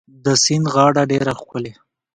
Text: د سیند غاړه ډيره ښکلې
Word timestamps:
د 0.23 0.25
سیند 0.43 0.65
غاړه 0.73 1.03
ډيره 1.11 1.33
ښکلې 1.39 1.73